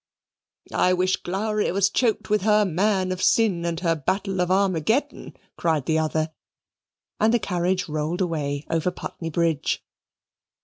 [0.73, 5.37] "I wish Glowry was choked with her Man of Sin and her Battle of Armageddon,"
[5.57, 6.31] cried the other,
[7.19, 9.83] and the carriage rolled away over Putney Bridge.